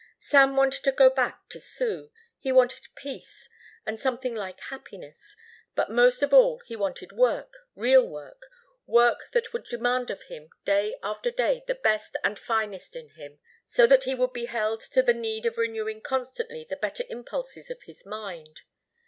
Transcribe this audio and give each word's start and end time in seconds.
Sam 0.17 0.55
wanted 0.55 0.83
to 0.85 0.91
go 0.91 1.11
back 1.11 1.47
to 1.49 1.59
Sue; 1.59 2.09
he 2.39 2.51
wanted 2.51 2.87
peace 2.95 3.47
and 3.85 3.99
something 3.99 4.33
like 4.33 4.59
happiness, 4.59 5.35
but 5.75 5.91
most 5.91 6.23
of 6.23 6.33
all 6.33 6.59
he 6.65 6.75
wanted 6.75 7.11
work, 7.11 7.53
real 7.75 8.03
work, 8.03 8.47
work 8.87 9.29
that 9.33 9.53
would 9.53 9.63
demand 9.65 10.09
of 10.09 10.23
him 10.23 10.49
day 10.65 10.95
after 11.03 11.29
day 11.29 11.63
the 11.67 11.75
best 11.75 12.17
and 12.23 12.39
finest 12.39 12.95
in 12.95 13.09
him 13.09 13.37
so 13.63 13.85
that 13.85 14.05
he 14.05 14.15
would 14.15 14.33
be 14.33 14.45
held 14.45 14.81
to 14.81 15.03
the 15.03 15.13
need 15.13 15.45
of 15.45 15.59
renewing 15.59 16.01
constantly 16.01 16.65
the 16.67 16.77
better 16.77 17.03
impulses 17.07 17.69
of 17.69 17.83
his 17.83 18.03
mind. 18.03 18.61